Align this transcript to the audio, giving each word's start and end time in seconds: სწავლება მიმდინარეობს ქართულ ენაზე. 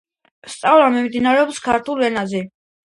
სწავლება 0.53 0.89
მიმდინარეობს 0.95 1.63
ქართულ 1.69 2.05
ენაზე. 2.11 2.45